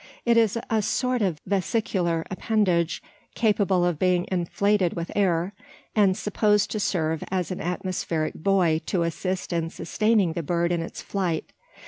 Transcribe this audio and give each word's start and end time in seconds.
It 0.25 0.35
is 0.35 0.57
a 0.67 0.81
sort 0.81 1.21
of 1.21 1.39
vesicular 1.45 2.25
appendage, 2.31 3.03
capable 3.35 3.85
of 3.85 3.99
being 3.99 4.25
inflated 4.31 4.95
with 4.95 5.11
air; 5.15 5.53
and 5.95 6.17
supposed 6.17 6.71
to 6.71 6.79
serve 6.79 7.23
as 7.29 7.51
an 7.51 7.61
atmospheric 7.61 8.33
buoy 8.33 8.79
to 8.87 9.03
assist 9.03 9.53
in 9.53 9.69
sustaining 9.69 10.33
the 10.33 10.41
bird 10.41 10.71
in 10.71 10.81
its 10.81 11.03
flight. 11.03 11.51